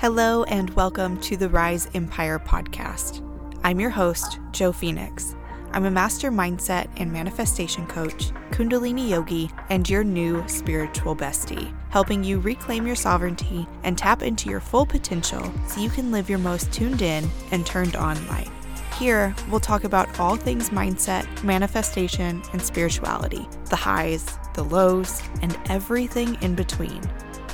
[0.00, 3.22] Hello, and welcome to the Rise Empire podcast.
[3.62, 5.36] I'm your host, Jo Fenyx.
[5.72, 12.24] I'm a master mindset and manifestation coach, Kundalini yogi, and your new spiritual bestie, helping
[12.24, 16.38] you reclaim your sovereignty and tap into your full potential so you can live your
[16.38, 18.50] most tuned in and turned on life.
[18.98, 25.58] Here, we'll talk about all things mindset, manifestation, and spirituality the highs, the lows, and
[25.68, 27.02] everything in between.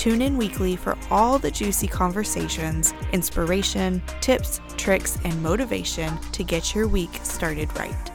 [0.07, 6.77] Tune in weekly for all the juicy conversations, inspiration, tips, tricks, and motivation to get
[6.77, 8.13] your week started right.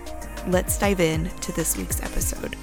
[0.48, 2.56] Let's dive in to this week's episode.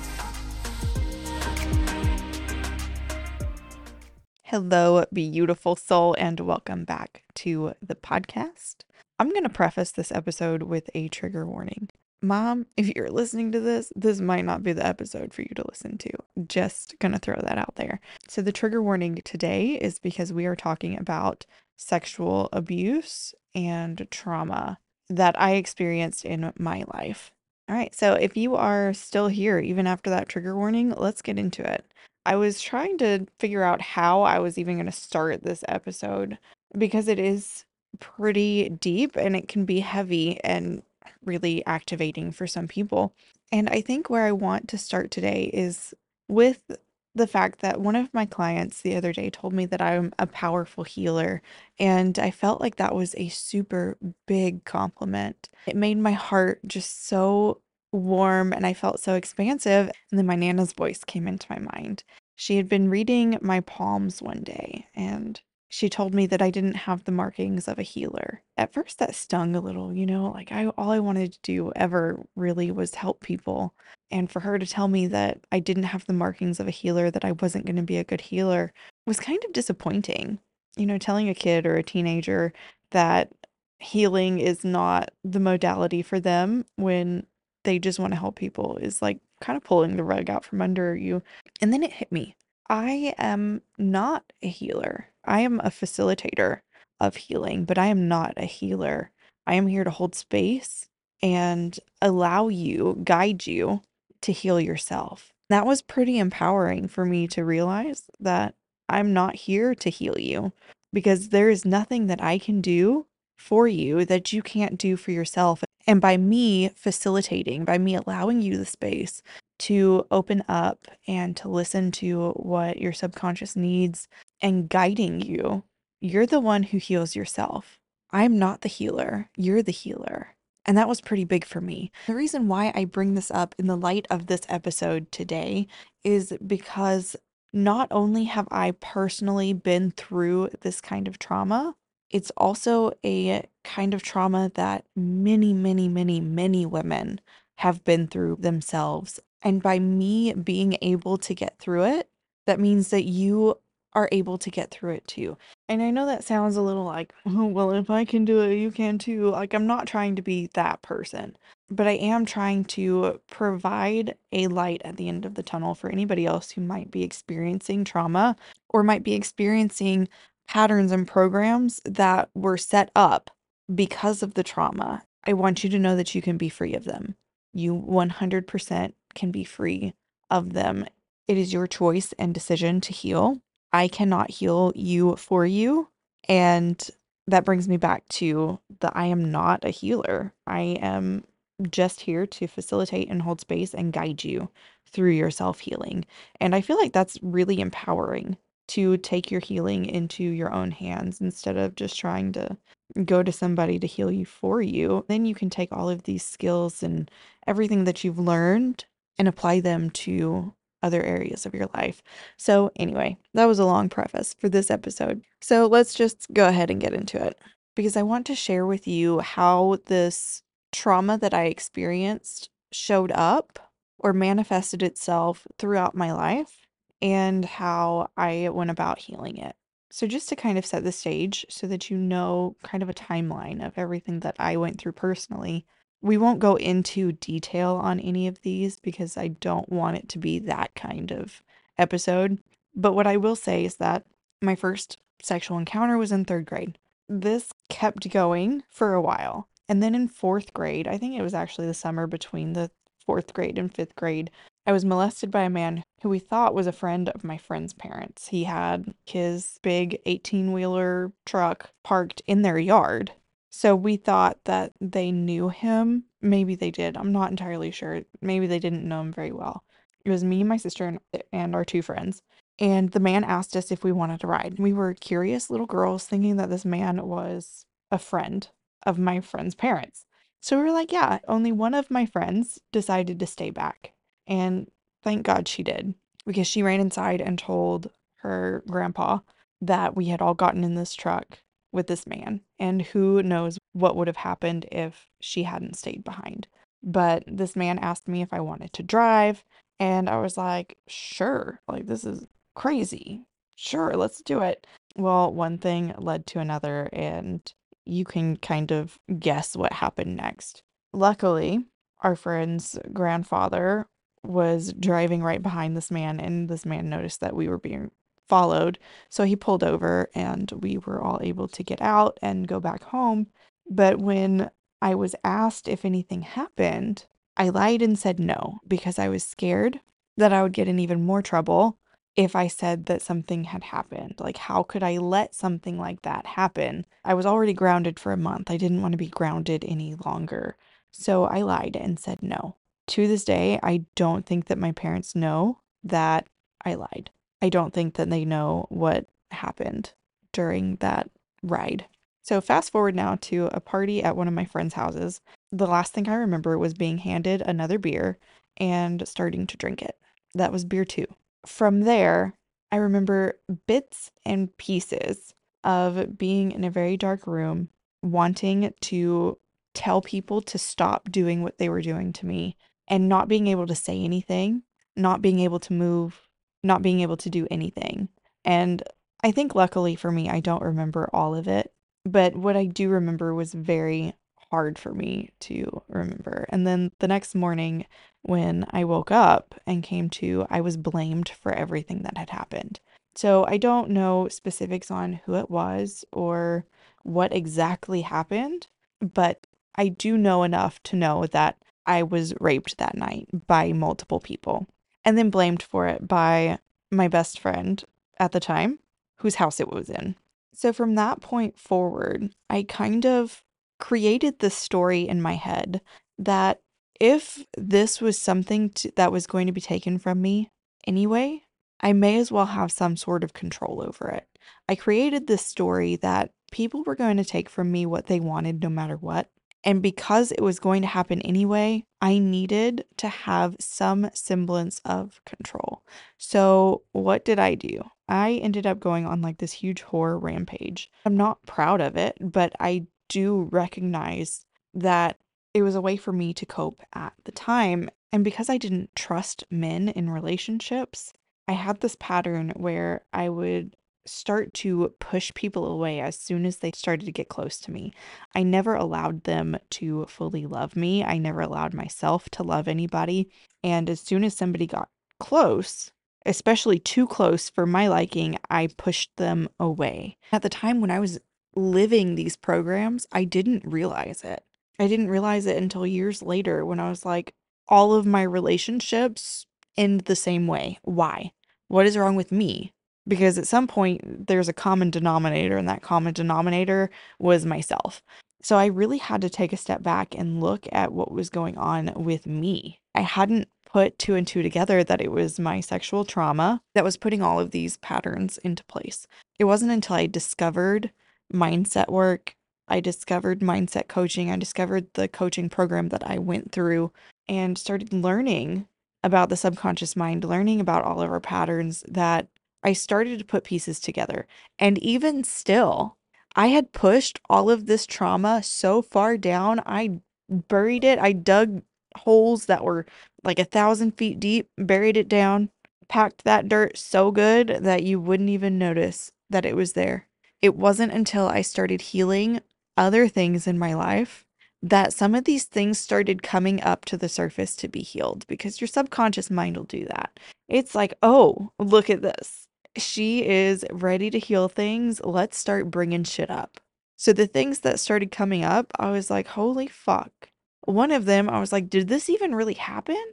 [4.45, 8.77] Hello, beautiful soul, and welcome back to the podcast.
[9.19, 11.91] I'm going to preface this episode with a trigger warning.
[12.21, 15.65] Mom, if you're listening to this, this might not be the episode for you to
[15.69, 16.11] listen to.
[16.47, 18.01] Just gonna throw that out there.
[18.29, 24.79] So, the trigger warning today is because we are talking about sexual abuse and trauma
[25.09, 27.31] that I experienced in my life.
[27.69, 31.39] All right, so if you are still here, even after that trigger warning, let's get
[31.39, 31.85] into it.
[32.27, 36.39] I was trying to figure out how I was even going to start this episode
[36.77, 37.65] because it is
[38.01, 40.83] pretty deep and it can be heavy and
[41.29, 43.15] really activating for some people.
[43.53, 45.95] And I think where I want to start today is
[46.29, 46.71] with
[47.15, 50.27] the fact that one of my clients the other day told me that I'm a
[50.27, 51.43] powerful healer.
[51.79, 55.49] And I felt like that was a super big compliment.
[55.67, 57.61] It made my heart just so
[57.93, 59.91] warm and I felt so expansive.
[60.11, 62.05] And then my Nana's voice came into my mind.
[62.37, 66.75] She had been reading my palms one day and she told me that I didn't
[66.75, 68.43] have the markings of a healer.
[68.57, 71.73] At first that stung a little, you know, like I all I wanted to do
[71.77, 73.75] ever really was help people.
[74.11, 77.11] And for her to tell me that I didn't have the markings of a healer,
[77.11, 78.73] that I wasn't going to be a good healer
[79.07, 80.39] was kind of disappointing.
[80.77, 82.53] You know, telling a kid or a teenager
[82.93, 83.31] that
[83.79, 87.27] healing is not the modality for them when
[87.65, 90.63] they just want to help people is like kind of pulling the rug out from
[90.63, 91.23] under you.
[91.61, 92.37] And then it hit me.
[92.69, 95.09] I am not a healer.
[95.29, 96.61] I am a facilitator
[96.99, 99.11] of healing, but I am not a healer.
[99.47, 100.89] I am here to hold space
[101.23, 103.83] and allow you, guide you
[104.23, 105.33] to heal yourself.
[105.51, 108.55] That was pretty empowering for me to realize that
[108.89, 110.53] I'm not here to heal you
[110.93, 113.07] because there is nothing that I can do
[113.39, 115.63] for you that you can't do for yourself.
[115.87, 119.23] And by me facilitating, by me allowing you the space
[119.61, 124.09] to open up and to listen to what your subconscious needs
[124.41, 125.65] and guiding you,
[126.01, 127.79] you're the one who heals yourself.
[128.11, 130.35] I'm not the healer, you're the healer.
[130.65, 131.91] And that was pretty big for me.
[132.07, 135.67] The reason why I bring this up in the light of this episode today
[136.05, 137.17] is because
[137.53, 141.75] not only have I personally been through this kind of trauma,
[142.11, 147.21] it's also a kind of trauma that many, many, many, many women
[147.59, 149.21] have been through themselves.
[149.43, 152.09] And by me being able to get through it,
[152.47, 153.59] that means that you
[153.99, 155.37] are able to get through it too.
[155.69, 158.55] And I know that sounds a little like, oh, well, if I can do it,
[158.55, 159.31] you can too.
[159.31, 161.37] Like, I'm not trying to be that person,
[161.69, 165.91] but I am trying to provide a light at the end of the tunnel for
[165.91, 168.37] anybody else who might be experiencing trauma
[168.69, 170.09] or might be experiencing
[170.47, 173.31] patterns and programs that were set up
[173.75, 175.03] because of the trauma.
[175.27, 177.17] I want you to know that you can be free of them.
[177.53, 179.93] You 100% can be free
[180.31, 180.87] of them.
[181.27, 183.41] It is your choice and decision to heal.
[183.73, 185.89] I cannot heal you for you.
[186.29, 186.89] And
[187.27, 190.33] that brings me back to the I am not a healer.
[190.47, 191.25] I am
[191.71, 194.49] just here to facilitate and hold space and guide you
[194.87, 196.05] through your self healing.
[196.41, 198.37] And I feel like that's really empowering
[198.69, 202.57] to take your healing into your own hands instead of just trying to
[203.05, 205.05] go to somebody to heal you for you.
[205.09, 207.11] Then you can take all of these skills and
[207.47, 208.85] everything that you've learned
[209.19, 212.03] and apply them to other areas of your life.
[212.37, 215.23] So, anyway, that was a long preface for this episode.
[215.41, 217.39] So, let's just go ahead and get into it
[217.75, 220.43] because I want to share with you how this
[220.73, 223.59] trauma that I experienced showed up
[223.99, 226.67] or manifested itself throughout my life
[227.01, 229.57] and how I went about healing it.
[229.91, 232.95] So, just to kind of set the stage so that you know kind of a
[232.95, 235.65] timeline of everything that I went through personally,
[236.01, 240.19] we won't go into detail on any of these because I don't want it to
[240.19, 241.43] be that kind of
[241.77, 242.39] episode.
[242.75, 244.05] But what I will say is that
[244.41, 246.79] my first sexual encounter was in third grade.
[247.09, 249.49] This kept going for a while.
[249.69, 252.71] And then in fourth grade, I think it was actually the summer between the
[253.05, 254.31] fourth grade and fifth grade,
[254.67, 257.73] I was molested by a man who we thought was a friend of my friend's
[257.73, 258.29] parents.
[258.29, 263.13] He had his big 18 wheeler truck parked in their yard.
[263.59, 266.05] So we thought that they knew him.
[266.23, 266.97] Maybe they did.
[266.97, 268.03] I'm not entirely sure.
[268.23, 269.65] Maybe they didn't know him very well.
[270.05, 271.01] It was me, my sister, and,
[271.33, 272.23] and our two friends.
[272.61, 274.61] And the man asked us if we wanted to ride.
[274.61, 278.49] We were curious little girls thinking that this man was a friend
[278.87, 280.07] of my friend's parents.
[280.41, 283.93] So we were like, yeah, only one of my friends decided to stay back.
[284.29, 284.71] And
[285.03, 285.95] thank God she did
[286.25, 289.19] because she ran inside and told her grandpa
[289.61, 291.41] that we had all gotten in this truck
[291.73, 292.41] with this man.
[292.59, 296.49] And who knows what would have happened if she hadn't stayed behind.
[296.83, 299.45] But this man asked me if I wanted to drive.
[299.81, 303.23] And I was like, sure, like this is crazy.
[303.57, 304.67] Sure, let's do it.
[304.97, 307.41] Well, one thing led to another, and
[307.85, 310.63] you can kind of guess what happened next.
[310.93, 311.67] Luckily,
[312.01, 313.87] our friend's grandfather
[314.25, 317.91] was driving right behind this man, and this man noticed that we were being
[318.29, 318.79] followed.
[319.09, 322.85] So he pulled over, and we were all able to get out and go back
[322.85, 323.29] home.
[323.71, 329.09] But when I was asked if anything happened, I lied and said no because I
[329.09, 329.81] was scared
[330.17, 331.79] that I would get in even more trouble
[332.17, 334.17] if I said that something had happened.
[334.19, 336.85] Like, how could I let something like that happen?
[337.05, 338.51] I was already grounded for a month.
[338.51, 340.57] I didn't want to be grounded any longer.
[340.91, 342.57] So I lied and said no.
[342.89, 346.27] To this day, I don't think that my parents know that
[346.65, 347.11] I lied.
[347.41, 349.93] I don't think that they know what happened
[350.33, 351.11] during that
[351.43, 351.87] ride.
[352.23, 355.21] So, fast forward now to a party at one of my friends' houses.
[355.51, 358.19] The last thing I remember was being handed another beer
[358.59, 359.97] and starting to drink it.
[360.35, 361.07] That was beer two
[361.49, 362.35] from there,
[362.71, 367.71] I remember bits and pieces of being in a very dark room,
[368.03, 369.39] wanting to
[369.75, 372.57] tell people to stop doing what they were doing to me,
[372.87, 374.63] and not being able to say anything,
[374.97, 376.28] not being able to move,
[376.63, 378.09] not being able to do anything.
[378.45, 378.83] And
[379.23, 381.73] I think luckily for me, I don't remember all of it,
[382.05, 384.15] but what I do remember was very
[384.51, 386.47] hard for me to remember.
[386.49, 387.87] And then the next morning,
[388.23, 392.81] when I woke up and came to, I was blamed for everything that had happened.
[393.15, 396.65] So I don't know specifics on who it was or
[397.03, 398.69] what exactly happened,
[399.01, 404.21] but I do know enough to know that I was raped that night by multiple
[404.21, 404.69] people
[405.09, 406.59] and then blamed for it by
[406.91, 407.83] my best friend
[408.21, 408.79] at the time,
[409.17, 410.15] whose house it was in.
[410.53, 413.43] So from that point forward, I kind of
[413.79, 415.81] created this story in my head
[416.19, 416.61] that
[417.01, 420.51] if this was something to, that was going to be taken from me
[420.87, 421.41] anyway,
[421.81, 424.29] I may as well have some sort of control over it.
[424.69, 428.63] I created this story that people were going to take from me what they wanted
[428.63, 429.31] no matter what.
[429.65, 435.21] And because it was going to happen anyway, I needed to have some semblance of
[435.27, 435.83] control.
[436.17, 437.83] So, what did I do?
[438.09, 440.91] I ended up going on like this huge horror rampage.
[441.05, 444.45] I'm not proud of it, but I do recognize
[444.75, 445.17] that
[445.55, 447.91] it was a way for me to cope at the time.
[448.13, 451.13] And because I didn't trust men in relationships,
[451.47, 453.75] I had this pattern where I would
[454.09, 457.93] start to push people away as soon as they started to get close to me.
[458.35, 461.05] I never allowed them to fully love me.
[461.05, 463.31] I never allowed myself to love anybody.
[463.63, 464.89] And as soon as somebody got
[465.21, 465.91] close,
[466.27, 470.17] especially too close for my liking, I pushed them away.
[470.33, 471.19] At the time when I was
[471.55, 474.45] living these programs, I didn't realize it.
[474.79, 477.35] I didn't realize it until years later when I was like,
[477.69, 480.79] all of my relationships end the same way.
[480.83, 481.33] Why?
[481.69, 482.73] What is wrong with me?
[483.09, 488.03] Because at some point, there's a common denominator, and that common denominator was myself.
[488.43, 491.59] So I really had to take a step back and look at what was going
[491.59, 492.79] on with me.
[492.95, 496.97] I hadn't put two and two together that it was my sexual trauma that was
[496.97, 499.07] putting all of these patterns into place.
[499.39, 500.91] It wasn't until I discovered
[501.33, 502.35] mindset work.
[502.69, 504.31] I discovered mindset coaching.
[504.31, 506.93] I discovered the coaching program that I went through
[507.29, 508.67] and started learning
[509.03, 512.29] about the subconscious mind, learning about all of our patterns that
[512.63, 514.27] I started to put pieces together.
[514.59, 515.97] And even still,
[516.37, 520.99] I had pushed all of this trauma so far down, I buried it.
[520.99, 521.63] I dug
[521.97, 522.87] holes that were
[523.25, 525.51] like a thousand feet deep, buried it down,
[525.89, 530.09] packed that dirt so good that you wouldn't even notice that it was there
[530.41, 532.41] it wasn't until I started healing
[532.77, 534.25] other things in my life
[534.63, 538.61] that some of these things started coming up to the surface to be healed because
[538.61, 540.19] your subconscious mind will do that.
[540.49, 542.48] It's like, oh, look at this.
[542.79, 545.01] She is ready to heal things.
[545.05, 546.61] Let's start bringing shit up.
[546.97, 550.31] So the things that started coming up, I was like, holy fuck.
[550.63, 553.05] One of them, I was like, did this even really happen?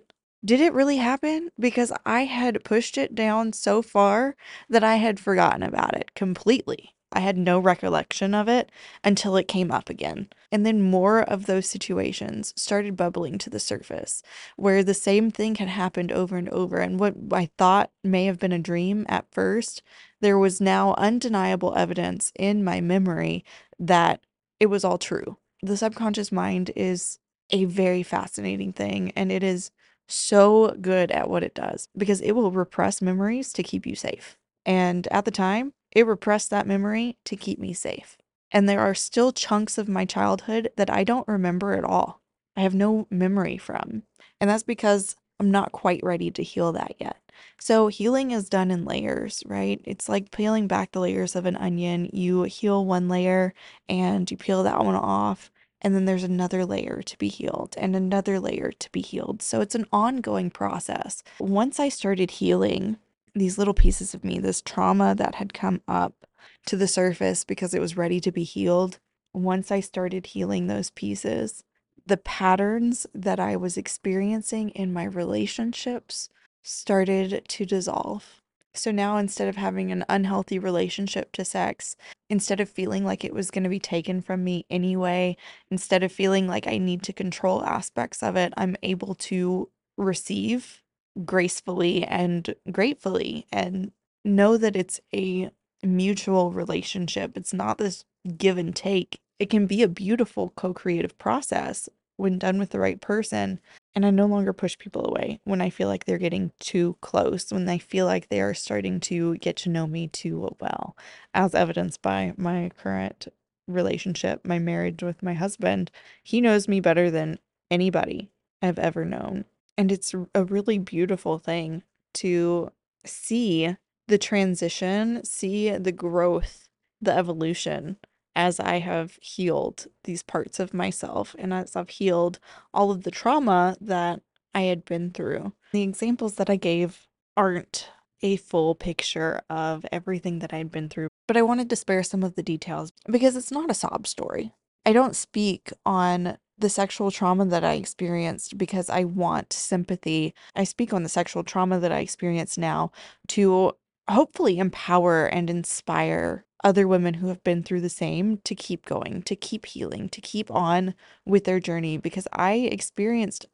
[0.45, 1.49] did it really happen?
[1.59, 4.35] Because I had pushed it down so far
[4.69, 6.94] that I had forgotten about it completely.
[7.15, 8.69] I had no recollection of it
[9.03, 10.27] until it came up again.
[10.51, 14.21] And then more of those situations started bubbling to the surface
[14.57, 16.77] where the same thing had happened over and over.
[16.77, 19.81] And what I thought may have been a dream at first,
[20.19, 23.45] there was now undeniable evidence in my memory
[23.79, 24.19] that
[24.59, 25.37] it was all true.
[25.63, 27.19] The subconscious mind is
[27.51, 29.71] a very fascinating thing and it is
[30.07, 34.37] so good at what it does because it will repress memories to keep you safe.
[34.65, 38.17] And at the time, it repressed that memory to keep me safe.
[38.51, 42.21] And there are still chunks of my childhood that I don't remember at all.
[42.55, 44.03] I have no memory from.
[44.39, 47.17] And that's because I'm not quite ready to heal that yet.
[47.59, 49.81] So, healing is done in layers, right?
[49.83, 52.09] It's like peeling back the layers of an onion.
[52.13, 53.53] You heal one layer
[53.89, 57.93] and you peel that one off, and then there's another layer to be healed and
[57.95, 59.41] another layer to be healed.
[59.41, 61.23] So, it's an ongoing process.
[61.39, 62.97] Once I started healing
[63.35, 66.25] these little pieces of me, this trauma that had come up
[66.65, 68.99] to the surface because it was ready to be healed,
[69.33, 71.63] once I started healing those pieces,
[72.05, 76.29] the patterns that I was experiencing in my relationships
[76.63, 78.41] started to dissolve.
[78.73, 81.95] So now instead of having an unhealthy relationship to sex,
[82.29, 85.37] instead of feeling like it was going to be taken from me anyway,
[85.71, 90.81] instead of feeling like I need to control aspects of it, I'm able to receive
[91.23, 93.91] gracefully and gratefully and
[94.23, 95.49] know that it's a
[95.83, 97.37] mutual relationship.
[97.37, 98.03] It's not this
[98.37, 99.19] give and take.
[99.39, 103.59] It can be a beautiful co creative process when done with the right person.
[103.93, 107.51] And I no longer push people away when I feel like they're getting too close,
[107.51, 110.97] when I feel like they are starting to get to know me too well,
[111.33, 113.27] as evidenced by my current
[113.67, 115.91] relationship, my marriage with my husband.
[116.23, 117.39] He knows me better than
[117.71, 118.29] anybody
[118.61, 119.45] I've ever known.
[119.77, 121.83] And it's a really beautiful thing
[122.15, 122.71] to
[123.05, 123.75] see
[124.07, 126.67] the transition, see the growth,
[127.01, 127.97] the evolution
[128.35, 132.39] as I have healed these parts of myself and as I've healed
[132.73, 134.21] all of the trauma that
[134.53, 135.53] I had been through.
[135.71, 137.89] The examples that I gave aren't
[138.21, 142.23] a full picture of everything that I'd been through, but I wanted to spare some
[142.23, 144.53] of the details because it's not a sob story.
[144.85, 150.33] I don't speak on the sexual trauma that I experienced because I want sympathy.
[150.55, 152.91] I speak on the sexual trauma that I experience now
[153.29, 153.73] to
[154.07, 159.21] hopefully empower and inspire other women who have been through the same to keep going,
[159.23, 160.95] to keep healing, to keep on
[161.25, 163.47] with their journey because I experienced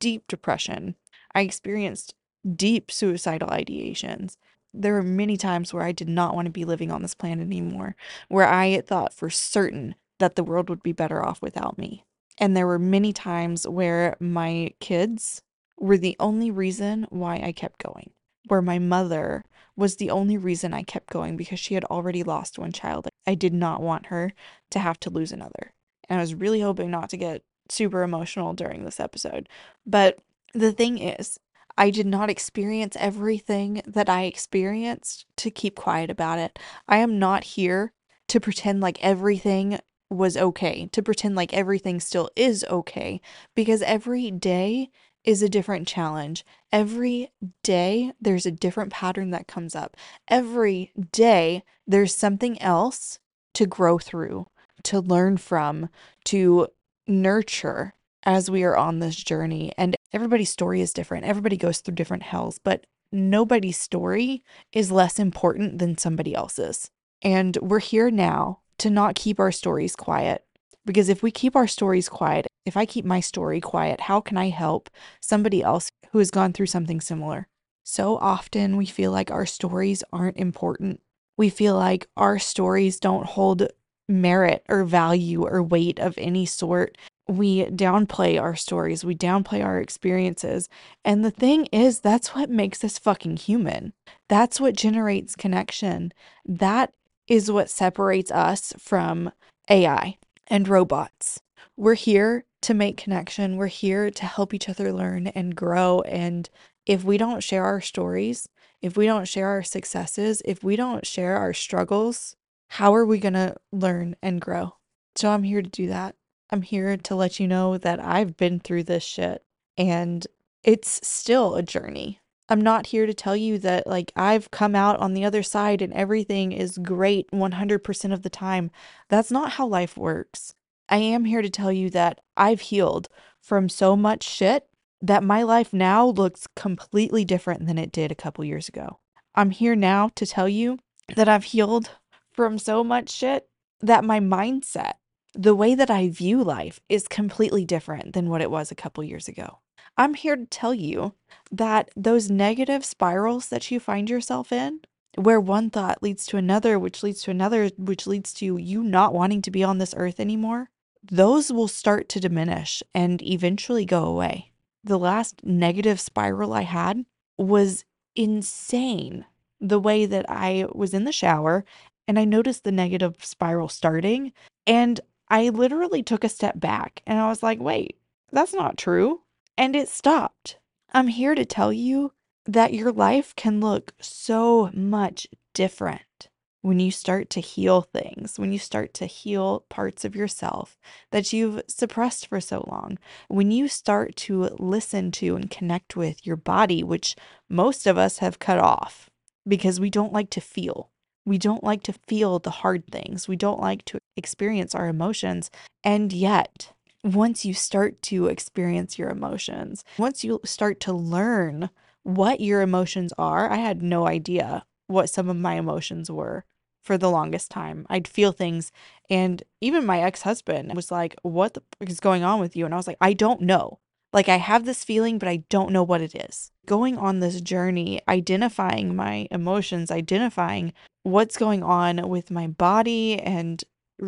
[0.00, 0.96] deep depression.
[1.34, 2.14] I experienced
[2.54, 4.36] deep suicidal ideations.
[4.72, 7.46] There were many times where I did not want to be living on this planet
[7.46, 7.96] anymore,
[8.28, 12.04] where I thought for certain that the world would be better off without me.
[12.38, 15.42] And there were many times where my kids
[15.78, 18.10] were the only reason why I kept going,
[18.48, 19.44] where my mother
[19.76, 23.08] was the only reason I kept going because she had already lost one child.
[23.26, 24.32] I did not want her
[24.70, 25.72] to have to lose another.
[26.08, 29.48] And I was really hoping not to get super emotional during this episode.
[29.84, 30.18] But
[30.54, 31.38] the thing is,
[31.76, 36.58] I did not experience everything that I experienced to keep quiet about it.
[36.88, 37.92] I am not here
[38.28, 39.78] to pretend like everything
[40.10, 43.20] was okay, to pretend like everything still is okay,
[43.54, 44.90] because every day
[45.24, 46.44] is a different challenge.
[46.72, 47.30] Every
[47.62, 49.96] day there's a different pattern that comes up.
[50.28, 53.18] Every day there's something else
[53.54, 54.46] to grow through,
[54.84, 55.88] to learn from,
[56.26, 56.68] to
[57.08, 59.72] nurture as we are on this journey.
[59.76, 61.26] And everybody's story is different.
[61.26, 66.90] Everybody goes through different hells, but nobody's story is less important than somebody else's.
[67.22, 70.44] And we're here now to not keep our stories quiet.
[70.84, 74.36] Because if we keep our stories quiet, if I keep my story quiet, how can
[74.36, 74.88] I help
[75.20, 77.48] somebody else who has gone through something similar?
[77.84, 81.00] So often we feel like our stories aren't important.
[81.36, 83.68] We feel like our stories don't hold
[84.08, 86.96] merit or value or weight of any sort.
[87.28, 90.68] We downplay our stories, we downplay our experiences.
[91.04, 93.92] And the thing is, that's what makes us fucking human.
[94.28, 96.12] That's what generates connection.
[96.44, 96.92] That
[97.28, 99.32] is what separates us from
[99.68, 101.40] AI and robots.
[101.76, 103.56] We're here to make connection.
[103.56, 106.00] We're here to help each other learn and grow.
[106.02, 106.48] And
[106.86, 108.48] if we don't share our stories,
[108.80, 112.36] if we don't share our successes, if we don't share our struggles,
[112.68, 114.76] how are we going to learn and grow?
[115.16, 116.14] So I'm here to do that.
[116.50, 119.42] I'm here to let you know that I've been through this shit
[119.76, 120.26] and
[120.62, 122.20] it's still a journey.
[122.48, 125.82] I'm not here to tell you that like I've come out on the other side
[125.82, 128.70] and everything is great 100% of the time.
[129.08, 130.54] That's not how life works.
[130.88, 133.08] I am here to tell you that I've healed
[133.40, 134.68] from so much shit
[135.02, 139.00] that my life now looks completely different than it did a couple years ago.
[139.34, 140.78] I'm here now to tell you
[141.14, 141.90] that I've healed
[142.32, 143.48] from so much shit
[143.80, 144.94] that my mindset,
[145.34, 149.04] the way that I view life, is completely different than what it was a couple
[149.04, 149.58] years ago.
[149.96, 151.14] I'm here to tell you
[151.50, 154.80] that those negative spirals that you find yourself in,
[155.16, 159.14] where one thought leads to another, which leads to another, which leads to you not
[159.14, 160.68] wanting to be on this earth anymore,
[161.02, 164.52] those will start to diminish and eventually go away.
[164.84, 167.06] The last negative spiral I had
[167.38, 167.84] was
[168.14, 169.24] insane.
[169.60, 171.64] The way that I was in the shower
[172.06, 174.32] and I noticed the negative spiral starting,
[174.66, 177.96] and I literally took a step back and I was like, wait,
[178.30, 179.22] that's not true.
[179.58, 180.58] And it stopped.
[180.92, 182.12] I'm here to tell you
[182.44, 186.28] that your life can look so much different
[186.66, 190.76] when you start to heal things, when you start to heal parts of yourself
[191.12, 192.98] that you've suppressed for so long,
[193.28, 197.14] when you start to listen to and connect with your body, which
[197.48, 199.08] most of us have cut off
[199.46, 200.90] because we don't like to feel.
[201.24, 203.28] We don't like to feel the hard things.
[203.28, 205.50] We don't like to experience our emotions.
[205.84, 206.72] And yet,
[207.14, 211.70] once you start to experience your emotions, once you start to learn
[212.02, 216.44] what your emotions are, I had no idea what some of my emotions were
[216.82, 217.86] for the longest time.
[217.88, 218.72] I'd feel things,
[219.08, 222.64] and even my ex husband was like, What the is going on with you?
[222.64, 223.78] And I was like, I don't know.
[224.12, 226.50] Like, I have this feeling, but I don't know what it is.
[226.64, 230.72] Going on this journey, identifying my emotions, identifying
[231.02, 233.62] what's going on with my body, and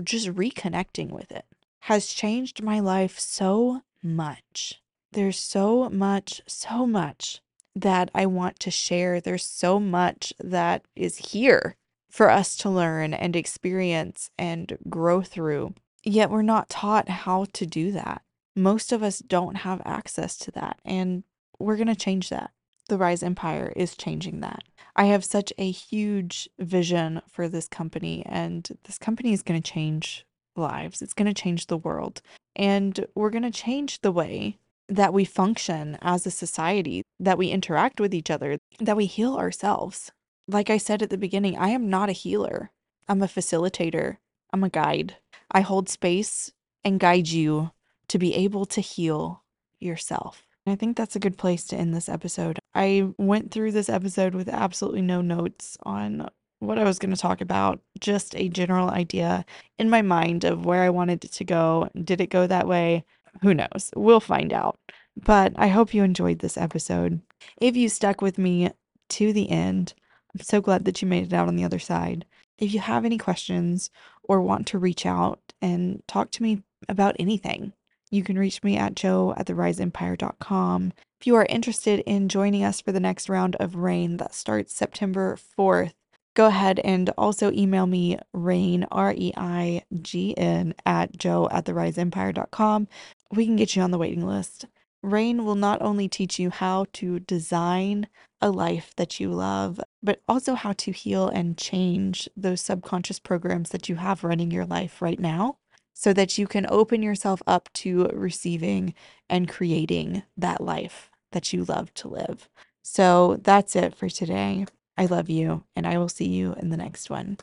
[0.05, 1.45] just reconnecting with it
[1.81, 4.81] has changed my life so much.
[5.13, 7.41] There's so much, so much
[7.75, 9.21] that I want to share.
[9.21, 11.77] There's so much that is here
[12.11, 15.75] for us to learn and experience and grow through.
[16.03, 18.23] Yet we're not taught how to do that.
[18.57, 21.23] Most of us don't have access to that, and
[21.59, 22.51] we're going to change that.
[22.89, 24.63] The Rise Empire is changing that.
[24.97, 29.73] I have such a huge vision for this company, and this company is going to
[29.73, 30.25] change
[30.59, 31.00] lives.
[31.00, 32.21] It's going to change the world.
[32.57, 37.49] And we're going to change the way that we function as a society, that we
[37.49, 40.11] interact with each other, that we heal ourselves.
[40.47, 42.71] Like I said at the beginning, I am not a healer,
[43.07, 44.16] I'm a facilitator,
[44.53, 45.16] I'm a guide.
[45.51, 46.53] I hold space
[46.85, 47.73] and guide you
[48.09, 49.42] to be able to heal
[49.79, 50.42] yourself.
[50.66, 52.59] I think that's a good place to end this episode.
[52.75, 56.29] I went through this episode with absolutely no notes on
[56.61, 59.44] what I was going to talk about, just a general idea
[59.79, 61.88] in my mind of where I wanted it to go.
[62.03, 63.05] Did it go that way?
[63.42, 63.90] Who knows?
[63.94, 64.79] We'll find out.
[65.16, 67.21] But I hope you enjoyed this episode.
[67.61, 68.71] If you stuck with me
[69.11, 69.94] to the end,
[70.35, 72.25] I'm so glad that you made it out on the other side.
[72.59, 73.90] If you have any questions
[74.23, 77.73] or want to reach out and talk to me about anything,
[78.11, 80.92] you can reach me at joe at theriseempire.com.
[81.21, 84.75] If you are interested in joining us for the next round of Reign that starts
[84.75, 85.92] September 4th,
[86.38, 92.88] go ahead and also email me Reign r-e-i-g-n at joe at theriseempire.com
[93.33, 94.64] we can get you on the waiting list.
[95.03, 98.07] Reign will not only teach you how to design
[98.40, 103.70] a life that you love but also how to heal and change those subconscious programs
[103.70, 105.57] that you have running your life right now
[105.92, 108.94] so that you can open yourself up to receiving
[109.29, 112.48] and creating that life that you love to live.
[112.83, 114.66] So that's it for today
[114.99, 117.39] I love you, and I will see you in the next one.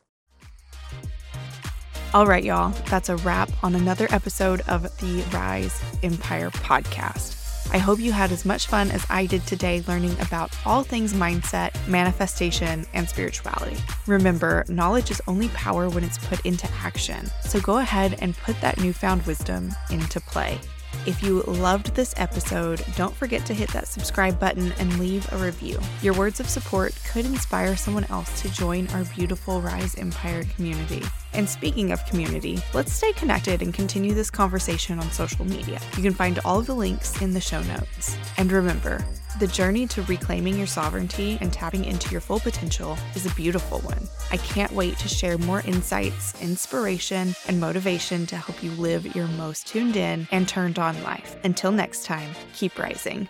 [2.14, 7.42] All right, y'all, that's a wrap on another episode of the Rise Empire podcast.
[7.74, 11.14] I hope you had as much fun as I did today learning about all things
[11.14, 13.78] mindset, manifestation, and spirituality.
[14.06, 17.28] Remember, knowledge is only power when it's put into action.
[17.42, 20.60] So go ahead and put that newfound wisdom into play.
[21.06, 25.38] If you loved this episode, don't forget to hit that subscribe button and leave a
[25.38, 25.78] review.
[26.02, 31.04] Your words of support could inspire someone else to join our beautiful Rise Empire community.
[31.34, 35.80] And speaking of community, let's stay connected and continue this conversation on social media.
[35.96, 38.18] You can find all of the links in the show notes.
[38.38, 39.06] And remember,
[39.40, 43.80] the journey to reclaiming your sovereignty and tapping into your full potential is a beautiful
[43.80, 44.08] one.
[44.32, 49.28] I can't wait to share more insights, inspiration, and motivation to help you live your
[49.28, 51.38] most tuned in and turned on life.
[51.44, 53.28] Until next time, keep rising.